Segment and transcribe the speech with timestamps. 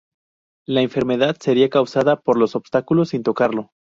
[0.65, 3.69] La enfermedad sería causada por los obstáculos, sin tocarlo.